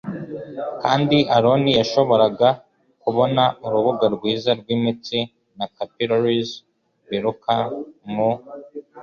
[0.81, 2.49] kandi Aroni yashoboraga
[3.03, 5.17] kubona urubuga rwiza rwimitsi
[5.57, 6.49] na capillaries
[7.09, 7.55] biruka
[8.13, 8.29] mu